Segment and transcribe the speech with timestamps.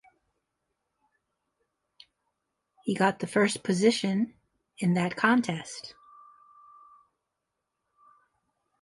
[2.85, 4.33] He got the first position
[4.79, 5.93] in that contest.